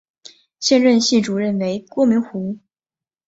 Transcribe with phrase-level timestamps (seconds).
[0.59, 2.57] 现任系主任为郭明湖。